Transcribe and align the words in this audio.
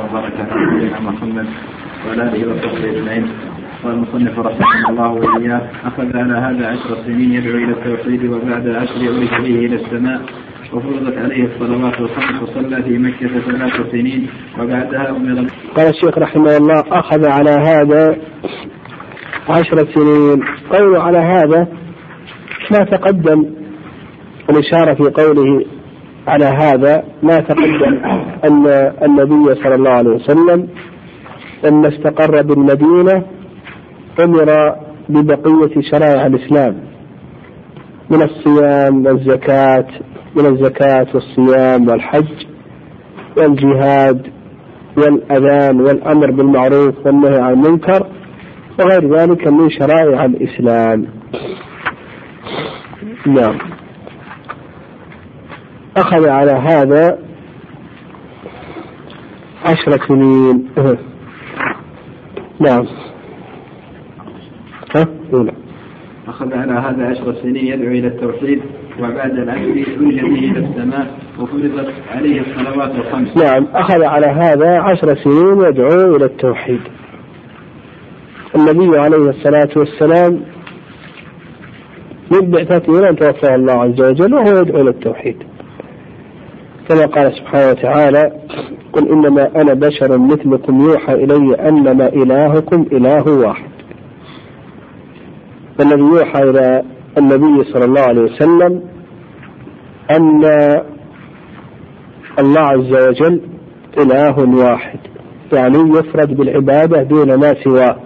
وبارك 0.00 0.34
على 0.40 0.76
نبينا 0.76 1.00
محمد 1.00 1.46
وعلى 2.06 2.22
اله 2.22 2.52
وصحبه 2.52 2.90
اجمعين 2.90 3.26
قال 3.84 3.94
المصنف 3.94 4.38
رحمه 4.38 4.90
الله 4.90 5.12
واياه 5.12 5.70
اخذ 5.84 6.16
على 6.16 6.32
هذا 6.32 6.66
عشر 6.66 6.96
سنين 7.06 7.32
يدعو 7.32 7.56
إلى 7.56 7.72
التوحيد 7.72 8.24
وبعد 8.24 8.68
عشر 8.68 9.02
يعرج 9.02 9.28
به 9.28 9.66
إلى 9.66 9.76
السماء 9.76 10.20
وفرضت 10.72 11.18
عليه 11.18 11.44
الصلوات 11.44 12.00
الخمس 12.00 12.42
وصلى 12.42 12.82
في 12.82 12.98
مكة 12.98 13.40
ثلاث 13.40 13.90
سنين 13.92 14.28
وبعدها 14.58 15.10
أمر 15.10 15.46
قال 15.76 15.88
الشيخ 15.88 16.18
رحمه 16.18 16.56
الله 16.56 16.84
أخذ 16.92 17.26
على 17.26 17.50
هذا 17.50 18.16
عشر 19.48 19.76
سنين. 19.94 20.44
قوله 20.70 21.02
على 21.02 21.18
هذا 21.18 21.68
ما 22.70 22.78
تقدم 22.78 23.44
الإشارة 24.50 24.94
في 24.94 25.22
قوله 25.22 25.64
على 26.28 26.44
هذا 26.44 27.04
ما 27.22 27.36
تقدم 27.36 27.98
أن 28.44 28.66
النبي 29.02 29.54
صلى 29.54 29.74
الله 29.74 29.90
عليه 29.90 30.10
وسلم 30.10 30.68
لما 31.64 31.88
استقر 31.88 32.42
بالمدينة 32.42 33.22
أمر 34.20 34.76
ببقية 35.08 35.80
شرائع 35.90 36.26
الإسلام 36.26 36.76
من 38.10 38.22
الصيام 38.22 39.06
والزكاة 39.06 39.86
من 40.36 40.46
الزكاة 40.46 41.06
والصيام 41.14 41.88
والحج 41.88 42.46
والجهاد 43.36 44.26
والأذان 44.96 45.80
والأمر 45.80 46.30
بالمعروف 46.30 47.06
والنهي 47.06 47.40
عن 47.42 47.52
المنكر 47.52 48.06
وغير 48.78 49.16
ذلك 49.18 49.48
من 49.48 49.70
شرائع 49.70 50.24
الإسلام. 50.24 51.06
نعم. 53.26 53.58
أخذ 55.96 56.28
على 56.28 56.52
هذا 56.52 57.18
عشر 59.64 60.06
سنين 60.08 60.68
نعم 62.66 62.86
ها؟ 64.96 65.06
نعم 65.32 65.60
أخذ 66.28 66.54
على 66.54 66.72
هذا 66.72 67.06
عشر 67.06 67.34
سنين 67.42 67.66
يدعو 67.66 67.90
إلى 67.90 68.06
التوحيد 68.06 68.62
وبعد 68.98 69.30
العشر 69.30 69.70
أرج 69.70 70.20
به 70.20 70.50
إلى 70.50 70.58
السماء 70.58 71.18
وفرضت 71.38 71.92
عليه 72.10 72.40
الصلوات 72.40 72.90
الخمس. 72.94 73.36
نعم 73.36 73.66
أخذ 73.74 74.04
على 74.04 74.26
هذا 74.26 74.78
عشر 74.78 75.16
سنين 75.16 75.60
يدعو 75.68 76.16
إلى 76.16 76.24
التوحيد. 76.24 76.80
النبي 78.56 78.98
عليه 78.98 79.30
الصلاة 79.30 79.70
والسلام 79.76 80.40
من 82.30 82.50
بعثته 82.50 83.08
أن 83.08 83.16
توفاه 83.16 83.54
الله 83.54 83.72
عز 83.72 84.00
وجل 84.00 84.34
وهو 84.34 84.60
يدعو 84.60 84.80
إلى 84.80 84.90
التوحيد. 84.90 85.49
كما 86.88 87.06
قال 87.06 87.32
سبحانه 87.36 87.70
وتعالى 87.70 88.32
قل 88.92 89.08
إنما 89.08 89.60
أنا 89.62 89.74
بشر 89.74 90.18
مثلكم 90.18 90.80
يوحى 90.80 91.14
إلي 91.14 91.68
أنما 91.68 92.08
إلهكم 92.08 92.86
إله 92.92 93.28
واحد. 93.28 93.70
والذي 95.78 96.00
يوحى 96.00 96.42
إلى 96.42 96.82
النبي 97.18 97.64
صلى 97.64 97.84
الله 97.84 98.00
عليه 98.00 98.22
وسلم 98.22 98.82
أن 100.10 100.44
الله 102.38 102.60
عز 102.60 103.08
وجل 103.08 103.40
إله 103.98 104.64
واحد 104.64 104.98
يعني 105.52 105.78
يفرد 105.78 106.36
بالعبادة 106.36 107.02
دون 107.02 107.34
ما 107.34 107.54
سواه. 107.64 107.96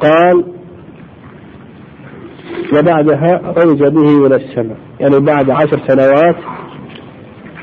قال 0.00 0.57
وبعدها 2.72 3.40
عرج 3.56 3.78
به 3.78 4.26
إلى 4.26 4.36
السماء. 4.36 4.76
يعني 5.00 5.20
بعد 5.20 5.50
عشر 5.50 5.80
سنوات 5.88 6.36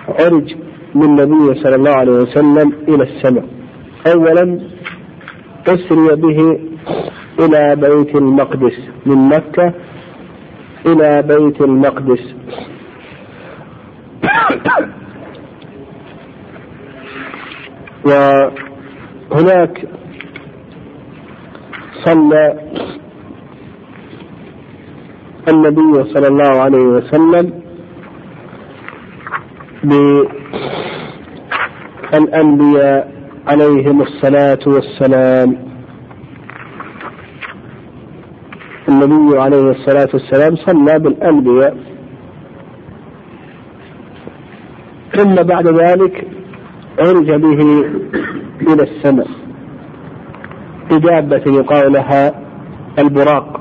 عرج 0.08 0.56
من 0.95 1.03
النبي 1.03 1.61
صلى 1.64 1.75
الله 1.75 1.92
عليه 1.92 2.11
وسلم 2.11 2.73
إلى 2.88 3.03
السماء. 3.03 3.45
أولا 4.14 4.59
أسري 5.67 6.16
به 6.16 6.59
إلى 7.39 7.76
بيت 7.76 8.16
المقدس 8.16 8.80
من 9.05 9.27
مكة 9.27 9.73
إلى 10.86 11.22
بيت 11.22 11.61
المقدس. 11.61 12.36
وهناك 19.32 19.87
صلى 22.05 22.60
النبي 25.50 26.04
صلى 26.14 26.28
الله 26.28 26.61
عليه 26.61 26.83
وسلم 26.83 27.54
بالأنبياء 32.14 33.11
عليهم 33.48 34.02
الصلاة 34.02 34.60
والسلام. 34.67 35.58
النبي 38.89 39.39
عليه 39.39 39.72
الصلاة 39.72 40.10
والسلام 40.14 40.55
صلى 40.55 41.00
بالأنبياء. 41.00 41.78
ثم 45.16 45.36
بعد 45.36 45.67
ذلك 45.67 46.28
عرج 47.00 47.32
به 47.32 47.86
إلى 48.61 48.84
السماء 48.84 49.28
بدابة 50.92 51.44
يقال 51.48 51.92
لها 51.92 52.42
البراق. 53.00 53.55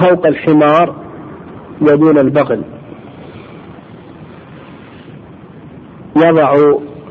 فوق 0.00 0.26
الحمار 0.26 0.94
ودون 1.80 2.18
البغل. 2.18 2.62
يضع 6.16 6.54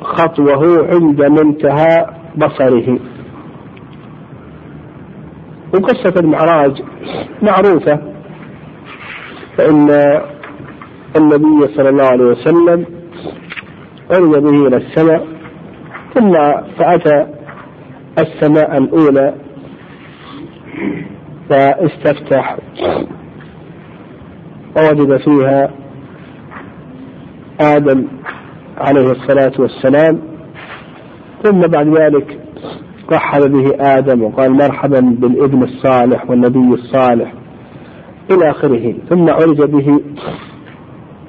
خطوه 0.02 0.88
عند 0.88 1.22
منتهى 1.22 2.06
بصره. 2.38 3.00
وقصة 5.74 6.14
المعراج 6.20 6.82
معروفة 7.42 8.00
فإن 9.58 9.90
النبي 11.16 11.74
صلى 11.76 11.90
الله 11.90 12.06
عليه 12.06 12.26
وسلم 12.26 12.86
عرج 14.12 14.44
به 14.44 14.68
إلى 14.68 14.78
السماء 14.78 15.28
ثم 16.14 16.34
فأتى 16.78 17.28
السماء 18.20 18.78
الأولى 18.78 19.36
فاستفتح 21.54 22.58
ووجد 24.78 25.18
فيها 25.18 25.70
آدم 27.62 28.08
عليه 28.78 29.12
الصلاة 29.12 29.52
والسلام 29.60 30.22
ثم 31.44 31.60
بعد 31.60 31.88
ذلك 31.88 32.40
رحب 33.12 33.42
به 33.42 33.72
آدم 33.80 34.24
وقال 34.24 34.52
مرحبا 34.52 35.00
بالابن 35.00 35.64
الصالح 35.64 36.30
والنبي 36.30 36.74
الصالح 36.74 37.34
إلى 38.32 38.50
آخره 38.50 38.94
ثم 39.10 39.30
عرج 39.30 39.62
به 39.62 40.00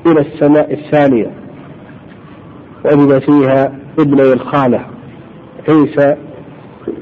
إلى 0.07 0.21
السماء 0.21 0.73
الثانية 0.75 1.31
وجد 2.85 3.19
فيها 3.19 3.73
ابني 3.99 4.33
الخالة 4.33 4.87
عيسى 5.69 6.17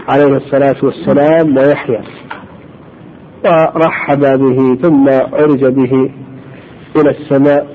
عليه 0.09 0.37
الصلاة 0.37 0.77
والسلام 0.83 1.57
ويحيى. 1.57 2.01
ورحب 3.45 4.21
به 4.21 4.79
ثم 4.83 5.09
عرج 5.09 5.65
به 5.65 6.11
إلى 6.97 7.11
السماء 7.11 7.67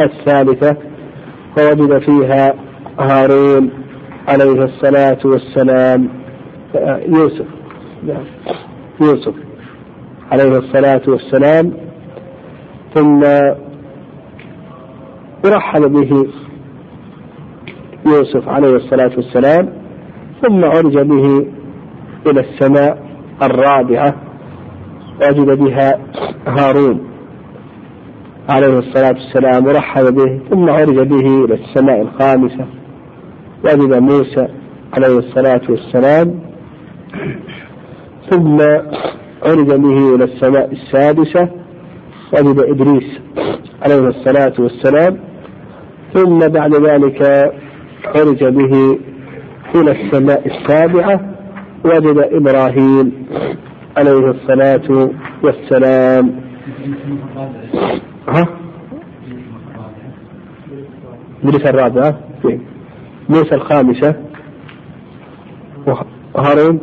الثالثة 0.00 0.76
فوجد 1.56 1.98
فيها 1.98 2.54
هارون 3.00 3.70
عليه 4.28 4.64
الصلاة 4.64 5.18
والسلام 5.24 6.08
يوسف 7.06 7.46
يوسف 9.00 9.34
عليه 10.32 10.58
الصلاة 10.58 11.02
والسلام 11.08 11.72
ثم 12.94 13.20
رحب 15.46 15.82
به 15.82 16.26
يوسف 18.06 18.48
عليه 18.48 18.76
الصلاة 18.76 19.10
والسلام 19.16 19.72
ثم 20.42 20.64
عرج 20.64 20.98
به 20.98 21.46
إلى 22.26 22.40
السماء 22.40 23.06
الرابعة 23.42 24.25
وجد 25.22 25.58
بها 25.58 25.98
هارون 26.46 27.00
عليه 28.48 28.78
الصلاة 28.78 29.14
والسلام 29.14 29.66
ورحب 29.66 30.14
به 30.14 30.40
ثم 30.50 30.70
عرج 30.70 30.98
به 31.08 31.44
إلى 31.44 31.54
السماء 31.54 32.02
الخامسة 32.02 32.66
وجد 33.64 33.94
موسى 34.02 34.48
عليه 34.94 35.18
الصلاة 35.18 35.60
والسلام 35.68 36.40
ثم 38.30 38.60
عرج 39.42 39.74
به 39.74 40.14
إلى 40.14 40.24
السماء 40.24 40.72
السادسة 40.72 41.48
وجد 42.32 42.60
إدريس 42.60 43.20
عليه 43.82 44.08
الصلاة 44.08 44.52
والسلام 44.58 45.18
ثم 46.14 46.38
بعد 46.38 46.74
ذلك 46.74 47.22
عرج 48.04 48.44
به 48.44 48.98
إلى 49.74 49.90
السماء 49.90 50.46
السابعة 50.46 51.20
وجد 51.84 52.18
إبراهيم 52.32 53.12
عليه 53.96 54.30
الصلاة 54.30 55.10
والسلام. 55.42 56.40
ها؟ 58.28 58.46
إدريس 61.44 61.66
الرابعة 61.66 62.18
موسى 63.28 63.54
الخامسة 63.54 64.14
وهارون 66.34 66.80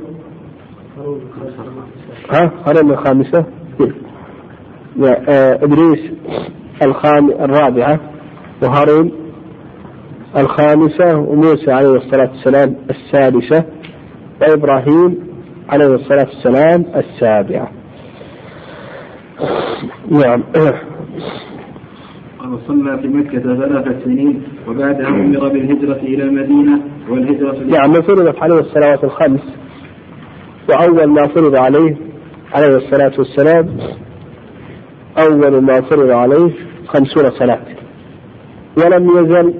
ها؟ 2.31 2.51
هارون 2.67 2.91
الخامسة 2.91 3.45
آه، 5.29 5.59
إدريس 5.63 6.11
الخام 6.85 7.29
الرابعة 7.31 7.99
وهارون 8.63 9.11
الخامسة 10.37 11.17
وموسى 11.17 11.71
عليه 11.71 11.89
الصلاة 11.95 12.29
والسلام 12.31 12.75
السادسة 12.89 13.65
وإبراهيم 14.41 15.32
عليه 15.69 15.85
الصلاة 15.85 16.27
والسلام 16.27 16.85
السابعة. 16.95 17.71
نعم. 20.09 20.43
وصلى 22.53 22.97
في 23.01 23.07
مكة 23.07 23.39
ثلاث 23.39 24.03
سنين 24.03 24.43
وبعدها 24.67 25.07
أمر 25.07 25.47
بالهجرة 25.47 25.95
إلى 25.95 26.23
المدينة 26.23 26.81
والهجرة 27.09 27.57
نعم 27.63 27.93
فرضت 27.93 28.43
عليه 28.43 28.55
الصلوات 28.55 29.03
الخمس. 29.03 29.41
وأول 30.69 31.07
ما 31.07 31.27
فرض 31.27 31.55
عليه 31.55 31.97
عليه 32.53 32.77
الصلاة 32.77 33.11
والسلام 33.17 33.77
أول 35.19 35.61
ما 35.61 35.81
فرض 35.81 36.09
عليه 36.09 36.51
خمسون 36.87 37.31
صلاة. 37.39 37.65
ولم 38.77 39.09
يزل 39.17 39.53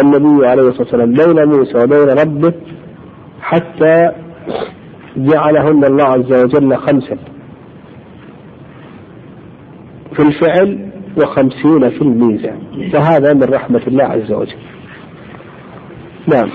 النبي 0.00 0.46
عليه 0.46 0.68
الصلاة 0.68 0.82
والسلام 0.82 1.12
بين 1.12 1.44
موسى 1.44 1.78
وبين 1.78 2.18
ربه 2.18 2.52
حتى 3.40 4.12
جعلهن 5.16 5.84
الله 5.84 6.04
عز 6.04 6.32
وجل 6.44 6.76
خمسا 6.76 7.16
في 10.12 10.22
الفعل 10.22 10.88
وخمسين 11.16 11.90
في 11.90 12.02
الميزان 12.02 12.58
فهذا 12.92 13.34
من 13.34 13.42
رحمة 13.42 13.82
الله 13.86 14.04
عز 14.04 14.32
وجل 14.32 14.56
نعم 16.26 16.50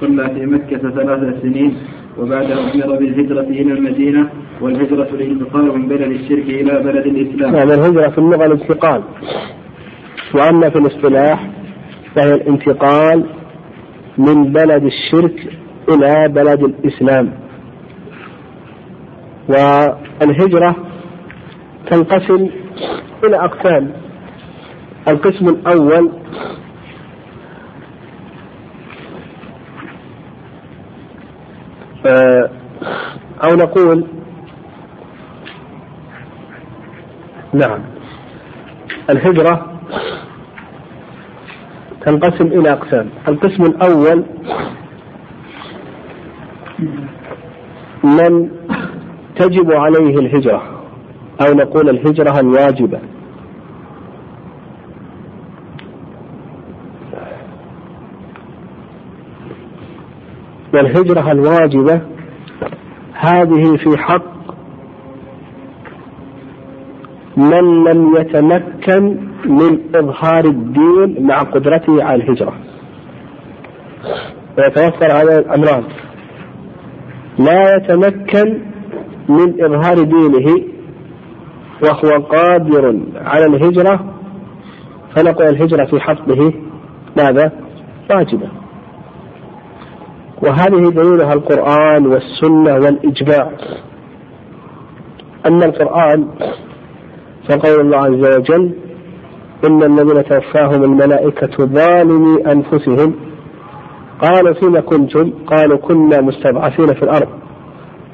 صلى 0.00 0.30
في 0.34 0.46
مكة 0.46 0.90
ثلاث 0.90 1.42
سنين 1.42 1.76
وبعدها 2.18 2.74
أمر 2.74 2.96
بالهجرة 2.96 3.40
إلى 3.40 3.72
المدينة 3.72 4.30
والهجرة 4.60 5.08
الانتقال 5.12 5.78
من 5.78 5.88
بلد 5.88 6.10
الشرك 6.10 6.48
إلى 6.48 6.82
بلد 6.82 7.06
الإسلام. 7.06 7.56
نعم 7.56 7.68
الهجرة 7.70 8.10
في 8.10 8.18
اللغة 8.18 8.46
الانتقال. 8.46 9.02
وأما 10.34 10.70
في 10.70 10.78
الاصطلاح 10.78 11.50
فهي 12.14 12.34
الانتقال 12.34 13.24
من 14.18 14.52
بلد 14.52 14.84
الشرك 14.84 15.58
إلى 15.88 16.28
بلد 16.28 16.62
الإسلام. 16.62 17.32
والهجرة 19.48 20.76
تنقسم 21.90 22.48
إلى 23.24 23.36
أقسام. 23.36 23.92
القسم 25.08 25.48
الأول 25.48 26.10
آه، 32.06 32.50
أو 33.44 33.54
نقول 33.56 34.06
نعم 37.54 37.80
الهجرة 39.10 39.80
تنقسم 42.06 42.46
إلى 42.46 42.72
أقسام 42.72 43.08
القسم 43.28 43.62
الأول 43.62 44.24
من 48.06 48.50
تجب 49.36 49.72
عليه 49.72 50.18
الهجرة 50.18 50.62
أو 51.40 51.54
نقول 51.54 51.88
الهجرة 51.88 52.40
الواجبة. 52.40 52.98
والهجرة 60.74 61.32
الواجبة 61.32 62.00
هذه 63.12 63.76
في 63.76 63.98
حق 63.98 64.36
من 67.36 67.84
لم 67.84 68.16
يتمكن 68.16 69.16
من 69.44 69.80
إظهار 69.94 70.44
الدين 70.44 71.26
مع 71.26 71.42
قدرته 71.42 72.04
على 72.04 72.22
الهجرة. 72.22 72.54
ويتوفر 74.58 75.12
هذا 75.12 75.38
الأمران. 75.38 75.84
لا 77.38 77.76
يتمكن 77.76 78.58
من 79.28 79.64
إظهار 79.64 80.02
دينه 80.02 80.64
وهو 81.82 82.22
قادر 82.22 83.00
على 83.16 83.44
الهجرة 83.44 84.14
فنقول 85.16 85.46
الهجرة 85.46 85.84
في 85.84 86.00
حقه 86.00 86.52
ماذا؟ 87.16 87.52
واجبة 88.10 88.48
وهذه 90.42 90.90
دليلها 90.90 91.32
القرآن 91.32 92.06
والسنة 92.06 92.74
والإجماع 92.74 93.50
أما 95.46 95.64
القرآن 95.64 96.28
فقول 97.48 97.80
الله 97.80 97.96
عز 97.96 98.38
وجل 98.38 98.74
إن 99.64 99.82
الذين 99.82 100.24
توفاهم 100.24 100.84
الملائكة 100.84 101.66
ظالمي 101.66 102.52
أنفسهم 102.52 103.14
قالوا 104.22 104.54
فيما 104.54 104.80
كنتم؟ 104.80 105.30
قالوا 105.46 105.78
كنا 105.78 106.20
مستضعفين 106.20 106.86
في 106.86 107.02
الأرض. 107.02 107.28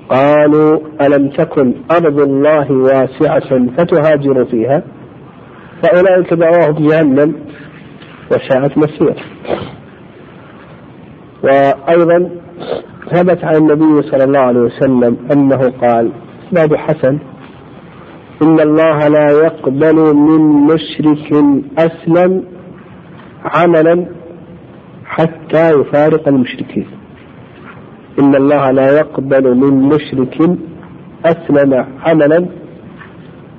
قالوا 0.09 0.79
ألم 1.01 1.29
تكن 1.29 1.75
أرض 1.91 2.21
الله 2.21 2.73
واسعة 2.73 3.67
فتهاجروا 3.79 4.45
فيها؟ 4.45 4.83
فأولئك 5.83 6.35
دعواهم 6.35 6.89
جهنم 6.89 7.35
وساءت 8.31 8.79
مصير 8.79 9.15
وأيضا 11.43 12.31
ثبت 13.13 13.45
عن 13.45 13.57
النبي 13.57 14.03
صلى 14.03 14.25
الله 14.25 14.39
عليه 14.41 14.61
وسلم 14.61 15.17
أنه 15.33 15.59
قال 15.59 16.13
إسناد 16.49 16.75
حسن 16.77 17.19
إن 18.43 18.61
الله 18.61 19.09
لا 19.09 19.27
يقبل 19.31 20.15
من 20.17 20.41
مشرك 20.67 21.45
أسلم 21.79 22.45
عملا 23.45 24.07
حتى 25.13 25.71
يفارق 25.71 26.29
المشركين. 26.29 26.87
إن 28.19 28.35
الله 28.35 28.71
لا 28.71 28.99
يقبل 28.99 29.55
من 29.55 29.75
مشرك 29.83 30.59
أسلم 31.25 31.87
عملا 32.05 32.47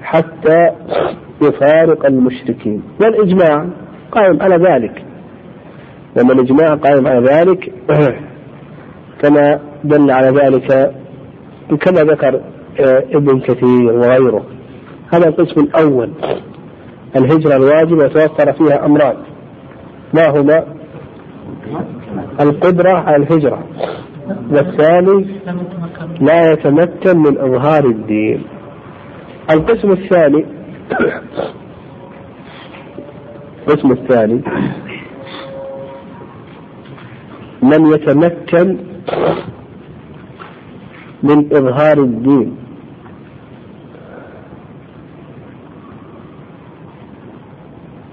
حتى 0.01 0.69
يفارق 1.41 2.05
المشركين. 2.05 2.83
والإجماع 3.01 3.67
قائم 4.11 4.41
على 4.41 4.55
ذلك. 4.55 5.05
وما 6.17 6.33
الإجماع 6.33 6.75
قائم 6.75 7.07
على 7.07 7.25
ذلك؟ 7.25 7.73
كما 9.21 9.59
دل 9.83 10.11
على 10.11 10.27
ذلك 10.27 10.95
كما 11.81 12.01
ذكر 12.01 12.41
آه، 12.79 13.03
ابن 13.13 13.39
كثير 13.39 13.91
وغيره. 13.91 14.43
هذا 15.13 15.27
القسم 15.27 15.61
الأول 15.61 16.09
الهجرة 17.15 17.55
الواجبة 17.55 18.05
يتوفر 18.05 18.53
فيها 18.53 18.85
أمران. 18.85 19.15
ما 20.13 20.29
هما؟ 20.29 20.82
القدرة 22.41 22.91
على 22.91 23.15
الهجرة. 23.15 23.63
والثاني 24.51 25.25
لا 26.21 26.51
يتمكن 26.51 27.17
من 27.17 27.37
إظهار 27.37 27.85
الدين. 27.85 28.43
القسم 29.51 29.91
الثاني 29.91 30.45
القسم 33.67 33.91
الثاني 33.91 34.41
من 37.61 37.85
يتمكن 37.93 38.77
من 41.23 41.53
إظهار 41.53 41.97
الدين. 41.97 42.57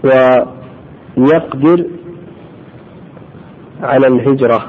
ويقدر 0.05 1.87
على 3.83 4.07
الهجرة. 4.07 4.69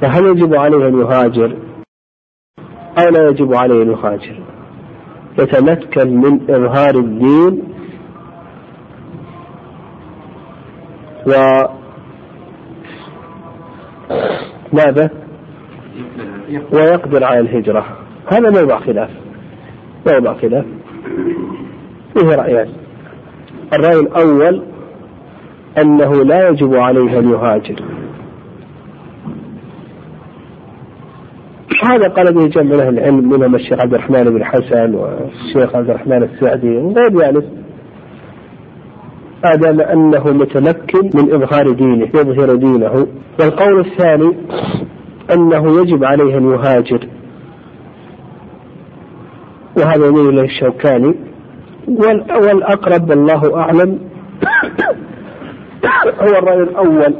فهل 0.00 0.26
يجب 0.26 0.54
عليه 0.54 0.88
أن 0.88 1.00
يهاجر 1.00 1.56
أو 2.98 3.08
لا 3.08 3.28
يجب 3.28 3.54
عليه 3.54 3.82
أن 3.82 3.90
يهاجر؟ 3.90 4.40
يتمكن 5.38 6.16
من 6.16 6.40
إظهار 6.50 6.94
الدين 6.94 7.62
و 11.26 11.32
ماذا؟ 14.72 15.10
ويقدر 16.72 17.24
على 17.24 17.40
الهجرة. 17.40 17.84
هذا 18.26 18.50
موضع 18.50 18.80
خلاف. 18.80 19.10
موضع 20.06 20.34
خلاف. 20.34 20.64
فيه 22.14 22.36
رأيان. 22.36 22.68
الرأي 23.72 24.00
الأول 24.00 24.71
أنه 25.78 26.24
لا 26.24 26.48
يجب 26.48 26.74
عليه 26.74 27.18
أن 27.18 27.28
يهاجر. 27.28 27.82
هذا 31.84 32.08
قال 32.08 32.34
به 32.34 32.46
جمع 32.46 32.74
أهل 32.74 32.98
العلم 32.98 33.28
منهم 33.28 33.54
الشيخ 33.54 33.80
عبد 33.80 33.94
الرحمن 33.94 34.24
بن 34.24 34.44
حسن 34.44 34.94
والشيخ 34.94 35.76
عبد 35.76 35.90
الرحمن 35.90 36.22
السعدي 36.22 36.76
وغير 36.76 37.18
ذلك. 37.18 37.44
دام 39.60 39.80
أنه 39.80 40.24
متمكن 40.32 41.10
من 41.14 41.34
إظهار 41.34 41.70
دينه 41.70 42.08
يظهر 42.14 42.54
دينه. 42.54 43.06
والقول 43.40 43.80
الثاني 43.80 44.36
أنه 45.34 45.80
يجب 45.80 46.04
عليه 46.04 46.38
أن 46.38 46.50
يهاجر. 46.50 47.08
وهذا 49.78 50.06
يميل 50.06 50.28
اليه 50.28 50.42
الشوكاني 50.42 51.14
والأقرب 52.42 53.10
والله 53.10 53.56
أعلم 53.60 53.98
هو 56.20 56.38
الراي 56.38 56.62
الأول. 56.62 57.14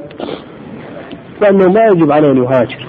فانه 1.41 1.69
ما 1.69 1.85
يجب 1.87 2.13
عليه 2.13 2.31
أن 2.31 2.37
يهاجر. 2.37 2.87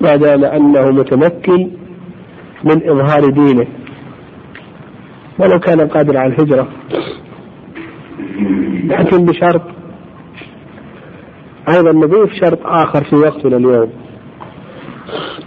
ما 0.00 0.16
دام 0.16 0.44
أنه 0.44 0.90
متمكن 0.90 1.70
من 2.64 2.90
إظهار 2.90 3.30
دينه. 3.30 3.66
ولو 5.38 5.58
كان 5.58 5.80
قادر 5.88 6.16
على 6.16 6.34
الهجرة. 6.34 6.68
لكن 8.84 9.24
بشرط. 9.24 9.62
أيضا 11.68 11.92
نضيف 11.92 12.32
شرط 12.32 12.58
آخر 12.64 13.04
في 13.04 13.16
وقتنا 13.16 13.56
اليوم. 13.56 13.90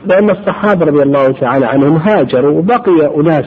لأن 0.06 0.30
الصحابة 0.30 0.86
رضي 0.86 1.04
الله 1.04 1.32
تعالى 1.32 1.66
عنهم 1.66 1.96
هاجروا 1.96 2.60
وبقي 2.60 3.16
أناس. 3.16 3.46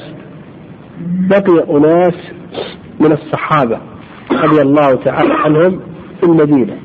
بقي 1.30 1.76
أناس 1.76 2.14
من 3.00 3.12
الصحابة. 3.12 3.80
رضي 4.32 4.62
الله 4.62 4.94
تعالى 4.94 5.34
عنهم 5.34 5.80
في 6.20 6.26
المدينة. 6.26 6.76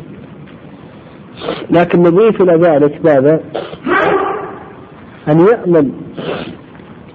لكن 1.71 1.99
نضيف 1.99 2.41
إلى 2.41 2.53
ذلك 2.53 3.05
ماذا؟ 3.05 3.39
أن 5.27 5.39
يأمن 5.39 5.91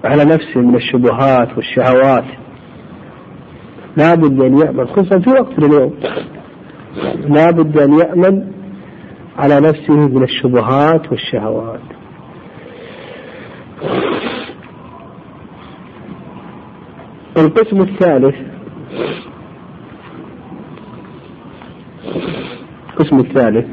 على 0.05 0.25
نفسه 0.25 0.61
من 0.61 0.77
الشبهات 0.77 1.57
والشهوات. 1.57 2.25
لا 3.97 4.15
بد 4.15 4.41
أن 4.41 4.59
يأمن 4.59 4.87
خصوصا 4.87 5.19
في 5.19 5.31
وقتنا 5.31 5.67
اليوم. 5.67 5.95
لا 7.29 7.51
بد 7.51 7.79
أن 7.79 7.99
يأمن 7.99 8.53
على 9.39 9.61
نفسه 9.61 9.95
من 9.95 10.23
الشبهات 10.23 11.13
والشهوات. 11.13 11.81
القسم 17.37 17.81
الثالث 17.81 18.35
القسم 22.99 23.19
الثالث. 23.19 23.67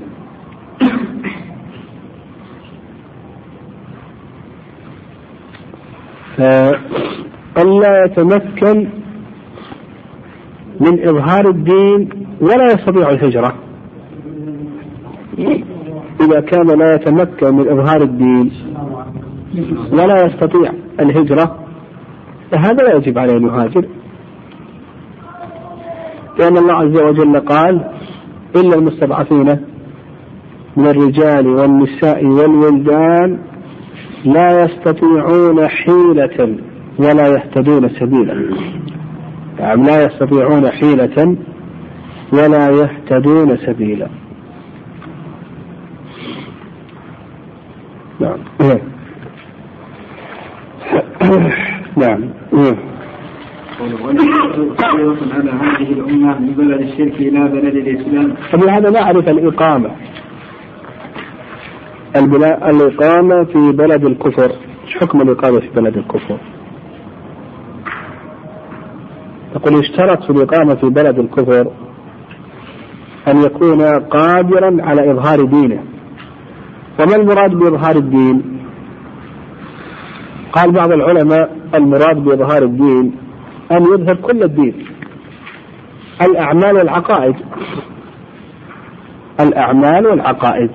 ألا 7.57 8.05
يتمكن 8.05 8.89
من 10.79 11.07
إظهار 11.09 11.49
الدين 11.49 12.09
ولا 12.41 12.65
يستطيع 12.65 13.09
الهجرة. 13.09 13.55
إذا 16.21 16.39
كان 16.41 16.67
لا 16.79 16.95
يتمكن 16.95 17.55
من 17.55 17.69
إظهار 17.69 18.01
الدين 18.01 18.51
ولا 19.91 20.25
يستطيع 20.25 20.71
الهجرة 20.99 21.59
فهذا 22.51 22.83
لا 22.83 22.95
يجب 22.95 23.17
عليه 23.17 23.37
أن 23.37 23.43
يهاجر. 23.43 23.85
لأن 26.39 26.57
الله 26.57 26.73
عز 26.73 27.01
وجل 27.01 27.39
قال 27.39 27.94
إلا 28.55 28.75
المستضعفين 28.75 29.57
من 30.77 30.87
الرجال 30.87 31.47
والنساء 31.47 32.25
والولدان 32.25 33.39
لا 34.25 34.63
يستطيعون 34.63 35.67
حيلة 35.67 36.57
ولا 36.99 37.27
يهتدون 37.27 37.89
سبيلا. 37.89 38.55
نعم 39.59 39.83
لا 39.83 40.05
يستطيعون 40.05 40.69
حيلة 40.71 41.37
ولا 42.33 42.69
يهتدون 42.69 43.57
سبيلا. 43.57 44.07
نعم. 48.19 48.39
نعم. 51.97 52.29
على 55.31 55.51
هذه 55.51 55.91
الأمة 55.91 56.39
من 56.39 56.53
بلد 56.53 56.81
الشرك 56.81 57.13
إلى 57.19 57.39
بلد 57.39 57.75
الإسلام 57.75 58.35
فبهذا 58.51 58.89
نعرف 58.89 59.29
الإقامة 59.29 59.91
الإقامة 62.15 63.43
في 63.43 63.71
بلد 63.71 64.05
الكفر 64.05 64.51
إيش 64.85 64.97
حكم 64.97 65.21
الإقامة 65.21 65.59
في 65.59 65.69
بلد 65.75 65.97
الكفر؟ 65.97 66.37
يقول 69.55 69.79
يشترط 69.79 70.23
في 70.23 70.29
الإقامة 70.29 70.75
في 70.75 70.89
بلد 70.89 71.19
الكفر 71.19 71.71
أن 73.27 73.41
يكون 73.41 73.81
قادرا 73.99 74.77
على 74.79 75.11
إظهار 75.11 75.45
دينه 75.45 75.83
وما 76.99 77.15
المراد 77.15 77.51
بإظهار 77.51 77.95
الدين؟ 77.95 78.59
قال 80.53 80.71
بعض 80.71 80.91
العلماء 80.91 81.55
المراد 81.75 82.15
بإظهار 82.15 82.63
الدين 82.63 83.24
أن 83.71 83.81
يظهر 83.81 84.15
كل 84.15 84.43
الدين. 84.43 84.85
الأعمال 86.21 86.75
والعقائد. 86.75 87.35
الأعمال 89.39 90.07
والعقائد. 90.07 90.71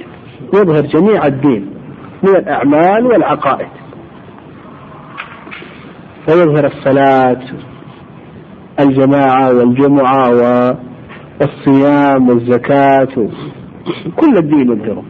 يظهر 0.55 0.81
جميع 0.81 1.27
الدين 1.27 1.71
من 2.23 2.37
الأعمال 2.37 3.07
والعقائد. 3.07 3.69
فيظهر 6.27 6.67
الصلاة 6.67 7.41
الجماعة 8.81 9.55
والجمعة 9.55 10.31
والصيام 11.41 12.29
والزكاة. 12.29 13.29
كل 14.17 14.37
الدين 14.39 14.73
يظهره. 14.73 15.05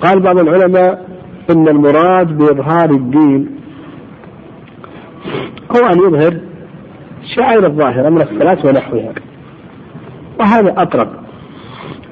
قال 0.00 0.20
بعض 0.22 0.38
العلماء 0.38 1.06
إن 1.50 1.68
المراد 1.68 2.38
بإظهار 2.38 2.90
الدين 2.90 3.59
هو 5.76 5.86
أن 5.86 5.98
يظهر 5.98 6.40
شعائر 7.36 7.66
الظاهرة 7.66 8.08
من 8.08 8.22
الصلاة 8.22 8.58
ونحوها. 8.66 9.12
وهذا 10.40 10.70
أقرب. 10.70 11.08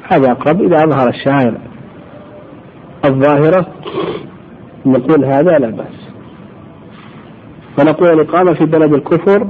هذا 0.08 0.30
أقرب 0.32 0.62
إذا 0.62 0.84
أظهر 0.84 1.08
الشعائر 1.08 1.54
الظاهرة. 3.04 3.66
نقول 4.86 5.24
هذا 5.24 5.58
لا 5.58 5.70
بأس. 5.70 6.08
ونقول 7.78 8.08
الإقامة 8.08 8.54
في 8.54 8.64
بلد 8.64 8.92
الكفر 8.92 9.46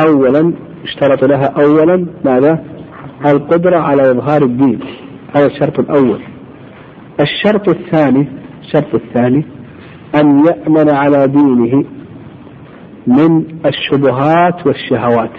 أولا 0.00 0.52
اشترط 0.84 1.24
لها 1.24 1.54
أولا 1.60 2.06
ماذا؟ 2.24 2.64
القدرة 3.26 3.78
على 3.78 4.10
إظهار 4.10 4.42
الدين. 4.42 4.80
هذا 5.36 5.46
الشرط 5.46 5.78
الأول. 5.78 6.20
الشرط 7.20 7.68
الثاني 7.68 8.28
الشرط 8.60 8.94
الثاني 8.94 9.44
أن 10.14 10.44
يأمن 10.46 10.90
على 10.90 11.26
دينه 11.26 11.84
من 13.08 13.44
الشبهات 13.66 14.66
والشهوات. 14.66 15.30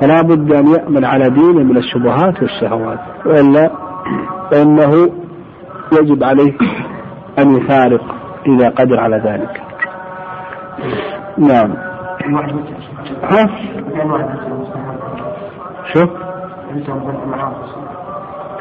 فلا 0.00 0.22
بد 0.22 0.52
أن 0.52 0.66
يأمن 0.66 1.04
على 1.04 1.24
دينه 1.24 1.64
من 1.64 1.76
الشبهات 1.76 2.42
والشهوات 2.42 2.98
وإلا 3.26 3.70
فإنه 4.50 5.10
يجب 5.92 6.24
عليه 6.24 6.52
أن 7.38 7.56
يفارق 7.56 8.14
إذا 8.46 8.68
قدر 8.68 9.00
على 9.00 9.16
ذلك. 9.16 9.62
نعم. 11.38 11.74
ها؟ 13.22 13.46
شوف 15.92 16.10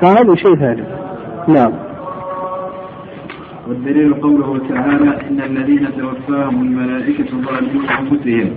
كان 0.01 0.17
هذا 0.17 0.35
شيء 0.35 0.55
ثاني. 0.55 0.83
نعم. 1.47 1.86
والدليل 3.67 4.13
قوله 4.13 4.61
تعالى 4.69 5.21
إن 5.29 5.41
الذين 5.41 5.87
توفاهم 5.97 6.63
الملائكة 6.63 7.25
ظالمين 7.45 7.81
أنفسهم. 7.99 8.49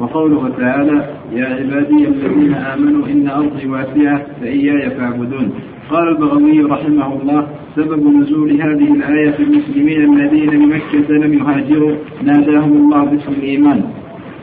وقوله 0.00 0.48
تعالى 0.58 1.10
يا 1.32 1.44
عبادي 1.44 2.08
الذين 2.08 2.54
آمنوا 2.54 3.06
إن 3.06 3.28
أرضي 3.28 3.66
واسعة 3.66 4.26
فإياي 4.40 4.90
فاعبدون. 4.90 5.52
قال 5.90 6.08
البغوي 6.08 6.60
رحمه 6.60 7.22
الله 7.22 7.46
سبب 7.76 8.06
نزول 8.16 8.50
هذه 8.52 8.92
الآية 8.92 9.30
في 9.30 9.42
المسلمين 9.42 10.14
الذين 10.14 10.50
بمكة 10.50 11.14
لم 11.14 11.32
يهاجروا 11.34 11.94
ناداهم 12.22 12.72
الله 12.72 13.04
باسم 13.04 13.32
الإيمان. 13.32 13.82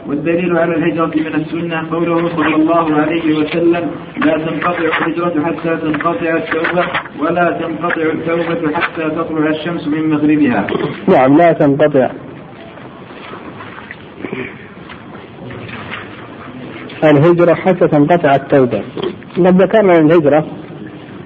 والدليل 0.07 0.57
على 0.57 0.75
الهجرة 0.75 1.05
من 1.15 1.35
السنة 1.35 1.89
قوله 1.91 2.29
صلى 2.35 2.55
الله 2.55 2.95
عليه 2.95 3.37
وسلم 3.39 3.91
لا 4.25 4.37
تنقطع 4.45 4.79
الهجرة 4.79 5.43
حتى 5.45 5.77
تنقطع 5.77 6.35
التوبة 6.35 6.85
ولا 7.19 7.59
تنقطع 7.61 8.01
التوبة 8.01 8.73
حتى 8.75 9.09
تطلع 9.09 9.49
الشمس 9.49 9.87
من 9.87 10.09
مغربها. 10.09 10.67
نعم 11.09 11.37
لا 11.37 11.51
تنقطع. 11.51 12.09
الهجرة 17.03 17.53
حتى 17.53 17.87
تنقطع 17.87 18.35
التوبة. 18.35 18.83
قد 19.37 19.61
ذكرنا 19.61 19.97
الهجرة 19.97 20.45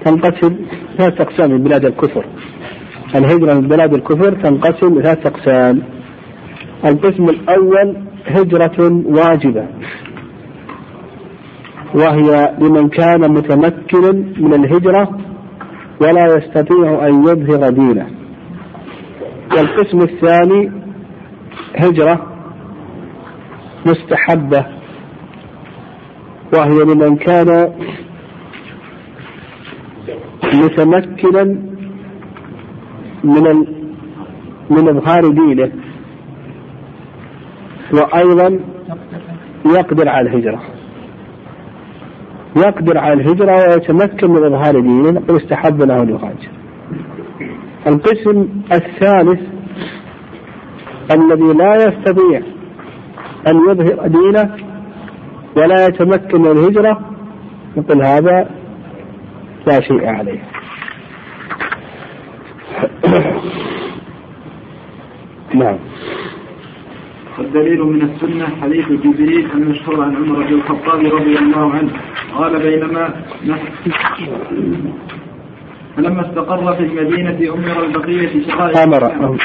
تنقسم 0.04 0.56
ثلاث 0.98 1.20
أقسام 1.20 1.50
من 1.50 1.62
بلاد 1.62 1.84
الكفر. 1.84 2.24
الهجرة 3.14 3.54
من 3.54 3.68
بلاد 3.68 3.94
الكفر 3.94 4.34
تنقسم 4.42 5.02
ثلاث 5.02 5.26
أقسام 5.26 5.82
القسم 6.84 7.24
الأول 7.24 7.96
هجرة 8.26 9.02
واجبة. 9.04 9.66
وهي 11.94 12.56
لمن 12.58 12.88
كان 12.88 13.20
متمكنا 13.32 14.12
من 14.36 14.54
الهجرة 14.54 15.18
ولا 16.00 16.36
يستطيع 16.36 17.06
أن 17.06 17.22
يظهر 17.22 17.70
دينه. 17.70 18.06
والقسم 19.50 19.98
الثاني 19.98 20.72
هجرة 21.76 22.26
مستحبة. 23.86 24.66
وهي 26.54 26.84
لمن 26.84 27.16
كان 27.16 27.72
متمكنا 30.54 31.44
من 33.24 33.64
من 34.70 34.88
إظهار 34.88 35.28
دينه. 35.28 35.72
وأيضا 37.92 38.60
يقدر 39.66 40.08
على 40.08 40.30
الهجرة. 40.30 40.62
يقدر 42.56 42.98
على 42.98 43.12
الهجرة 43.12 43.52
ويتمكن 43.52 44.30
من 44.30 44.44
إظهار 44.44 44.80
دينه 44.80 45.22
ويستحب 45.28 45.82
له 45.82 46.02
أن 46.02 46.08
يهاجر. 46.08 46.50
القسم 47.86 48.48
الثالث 48.72 49.40
الذي 51.10 51.52
لا 51.52 51.74
يستطيع 51.74 52.42
أن 53.46 53.70
يظهر 53.70 54.08
دينه 54.08 54.56
ولا 55.56 55.86
يتمكن 55.86 56.40
من 56.40 56.50
الهجرة 56.50 57.00
يقول 57.76 58.02
هذا 58.02 58.50
لا 59.66 59.80
شيء 59.80 60.06
عليه. 60.06 60.42
نعم. 65.54 65.78
والدليل 67.42 67.82
من 67.82 68.02
السنة 68.02 68.46
حديث 68.62 68.88
جبريل 68.88 69.46
المشهور 69.54 70.04
عن 70.04 70.16
عمر 70.16 70.42
بن 70.46 70.54
الخطاب 70.54 71.00
رضي 71.00 71.38
الله 71.38 71.72
عنه. 71.72 71.90
قال 72.34 72.62
بينما 72.62 73.14
فلما 75.96 76.20
استقر 76.30 76.74
في 76.74 76.82
المدينة 76.82 77.54
أمر 77.54 77.84
البقية 77.84 78.42
شرائع 78.46 78.84
أمر. 78.84 79.38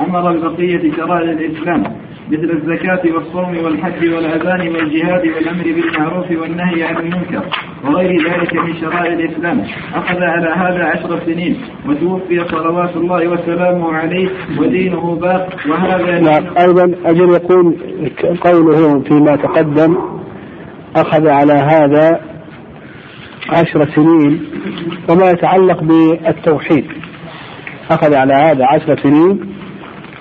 أمر 0.00 0.30
البقية 0.30 0.92
شرائع 0.96 1.30
الإسلام. 1.30 1.82
مثل 2.28 2.50
الزكاة 2.50 3.14
والصوم 3.14 3.64
والحج 3.64 4.08
والأذان 4.08 4.68
والجهاد 4.68 5.26
والأمر 5.26 5.64
بالمعروف 5.64 6.30
والنهي 6.30 6.84
عن 6.84 6.96
المنكر 6.96 7.42
وغير 7.84 8.30
ذلك 8.30 8.54
من 8.54 8.76
شرائع 8.80 9.12
الإسلام. 9.12 9.64
أخذ 9.94 10.22
على 10.22 10.48
هذا 10.48 10.84
عشر 10.84 11.20
سنين 11.26 11.56
وتوفي 11.88 12.44
صلوات 12.48 12.96
الله 12.96 13.28
وسلامه 13.28 13.92
عليه 13.92 14.28
ودينه 14.58 15.14
باق. 15.14 15.48
وهذا 15.68 16.20
نعم. 16.20 16.44
أيضا 16.58 16.94
أجل 17.04 17.30
يقول 17.30 17.76
قوله 18.40 19.00
فيما 19.00 19.36
تقدم 19.36 19.96
أخذ 20.96 21.28
على 21.28 21.52
هذا 21.52 22.20
عشر 23.50 23.86
سنين 23.94 24.44
وما 25.08 25.30
يتعلق 25.30 25.82
بالتوحيد. 25.82 26.84
أخذ 27.90 28.14
على 28.14 28.34
هذا 28.34 28.66
عشر 28.66 28.96
سنين 29.02 29.49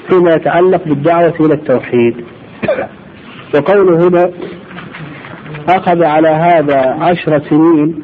فيما 0.10 0.32
يتعلق 0.36 0.84
بالدعوة 0.86 1.34
إلى 1.40 1.54
التوحيد. 1.54 2.16
وقوله 3.56 4.08
هنا 4.08 4.32
أخذ 5.70 6.04
على 6.04 6.28
هذا 6.28 6.96
عشر 7.00 7.40
سنين 7.50 8.04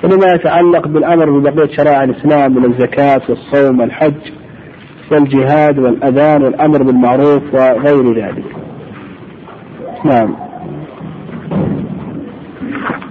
فيما 0.00 0.26
يتعلق 0.34 0.88
بالأمر 0.88 1.38
ببقية 1.38 1.76
شرائع 1.76 2.04
الإسلام 2.04 2.54
من 2.54 2.64
الزكاة 2.64 3.20
والصوم 3.28 3.80
والحج 3.80 4.32
والجهاد 5.12 5.78
والأذان 5.78 6.42
والأمر 6.42 6.82
بالمعروف 6.82 7.54
وغير 7.54 8.14
ذلك. 8.14 8.44
نعم. 10.04 10.36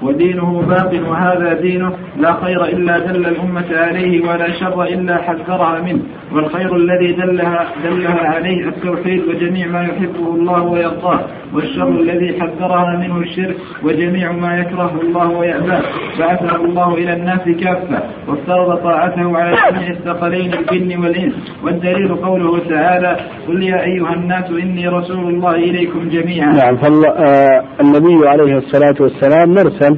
ودينه 0.01 0.61
باق 0.61 1.09
وهذا 1.09 1.53
دينه 1.53 1.93
لا 2.17 2.33
خير 2.33 2.65
إلا 2.65 2.99
دل 2.99 3.25
الأمة 3.25 3.65
عليه 3.71 4.29
ولا 4.29 4.59
شر 4.59 4.83
إلا 4.83 5.17
حذرها 5.17 5.81
منه. 5.81 6.01
والخير 6.31 6.75
الذي 6.75 7.13
دلها, 7.13 7.67
دلها 7.83 8.19
عليه 8.19 8.67
التوحيد 8.67 9.21
وجميع 9.27 9.67
ما 9.67 9.83
يحبه 9.83 10.35
الله 10.35 10.63
ويرضاه 10.63 11.19
والشر 11.53 11.87
الذي 11.87 12.41
حذرها 12.41 12.97
منه 12.97 13.17
الشرك 13.17 13.55
وجميع 13.83 14.31
ما 14.31 14.57
يكرهه 14.59 15.01
الله 15.01 15.29
ويأباه. 15.29 15.81
بعثه 16.19 16.55
الله 16.55 16.93
إلى 16.93 17.13
الناس 17.13 17.41
كافة 17.63 18.03
وافترض 18.27 18.77
طاعته 18.77 19.37
على 19.37 19.57
جميع 19.71 19.89
الثقلين 19.89 20.53
الجن 20.53 20.99
والإنس. 20.99 21.33
والدليل 21.63 22.15
قوله 22.15 22.59
تعالى 22.69 23.17
قل 23.47 23.63
يا 23.63 23.83
أيها 23.83 24.13
الناس 24.13 24.51
إني 24.51 24.87
رسول 24.87 25.33
الله 25.33 25.55
إليكم 25.55 26.09
جميعا. 26.09 26.53
نعم 26.53 26.77
فالنبي 26.77 28.27
عليه 28.27 28.57
الصلاة 28.57 28.95
والسلام 28.99 29.49
مرسل 29.49 29.97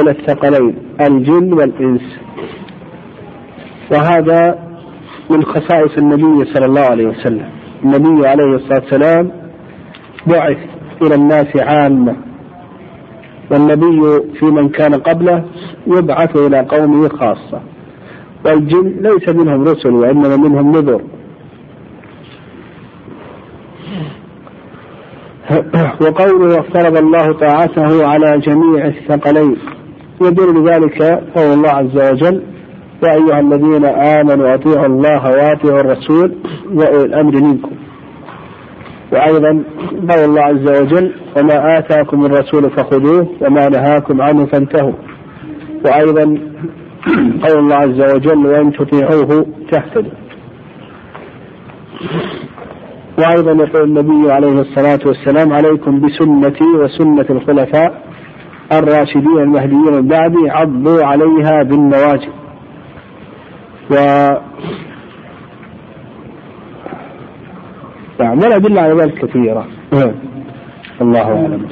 إلى 0.00 0.10
الثقلين 0.10 0.76
الجن 1.00 1.52
والإنس. 1.52 2.20
وهذا 3.92 4.65
من 5.30 5.44
خصائص 5.44 5.98
النبي 5.98 6.44
صلى 6.54 6.66
الله 6.66 6.80
عليه 6.80 7.06
وسلم. 7.06 7.48
النبي 7.84 8.28
عليه 8.28 8.44
الصلاة 8.44 8.80
والسلام 8.80 9.30
بعث 10.26 10.58
إلى 11.02 11.14
الناس 11.14 11.56
عامة. 11.56 12.16
والنبي 13.50 14.00
في 14.38 14.44
من 14.44 14.68
كان 14.68 14.94
قبله 14.94 15.44
يبعث 15.86 16.36
إلى 16.36 16.60
قومه 16.60 17.08
خاصة. 17.08 17.60
والجن 18.44 18.94
ليس 19.00 19.28
منهم 19.28 19.64
رسل 19.64 19.90
وإنما 19.90 20.36
منهم 20.36 20.70
نذر. 20.70 21.00
وقوله 26.02 26.60
افترض 26.60 26.96
الله 26.96 27.32
طاعته 27.32 28.06
على 28.06 28.38
جميع 28.38 28.86
الثقلين. 28.86 29.56
يدل 30.22 30.68
ذلك 30.70 31.02
قول 31.34 31.52
الله 31.52 31.70
عز 31.70 32.12
وجل 32.12 32.42
يا 33.02 33.14
أيها 33.14 33.40
الذين 33.40 33.84
آمنوا 33.84 34.54
أطيعوا 34.54 34.86
الله 34.86 35.22
وأطيعوا 35.24 35.80
الرسول 35.80 36.34
وأولي 36.74 37.04
الأمر 37.04 37.32
منكم. 37.32 37.70
وأيضا 39.12 39.64
قول 40.08 40.24
الله 40.24 40.42
عز 40.42 40.82
وجل 40.82 41.12
وما 41.38 41.78
آتاكم 41.78 42.26
الرسول 42.26 42.70
فخذوه 42.70 43.28
وما 43.40 43.68
نهاكم 43.68 44.22
عنه 44.22 44.46
فانتهوا. 44.46 44.92
وأيضا 45.84 46.38
قول 47.42 47.58
الله 47.58 47.76
عز 47.76 48.14
وجل 48.14 48.46
وإن 48.46 48.72
تطيعوه 48.72 49.46
تهتدوا. 49.70 50.12
وأيضا 53.18 53.52
يقول 53.64 53.84
النبي 53.84 54.32
عليه 54.32 54.60
الصلاة 54.60 55.00
والسلام 55.06 55.52
عليكم 55.52 56.00
بسنتي 56.00 56.64
وسنة 56.64 57.26
الخلفاء 57.30 58.02
الراشدين 58.72 59.38
المهديين 59.38 60.08
بعدي 60.08 60.50
عضوا 60.50 61.04
عليها 61.04 61.62
بالنواجذ. 61.62 62.45
نعم 68.20 68.38
والأدلة 68.38 68.80
على 68.80 68.94
ذلك 69.02 69.24
كثيرة. 69.24 69.66
الله 71.00 71.22
أعلم. 71.22 71.68